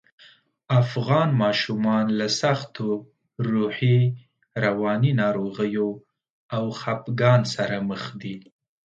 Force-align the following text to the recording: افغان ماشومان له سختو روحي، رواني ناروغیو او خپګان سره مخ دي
افغان 0.81 1.29
ماشومان 1.43 2.05
له 2.19 2.27
سختو 2.41 2.89
روحي، 3.49 3.99
رواني 4.63 5.11
ناروغیو 5.21 5.89
او 6.55 6.65
خپګان 6.79 7.41
سره 7.55 7.77
مخ 7.89 8.03
دي 8.21 8.35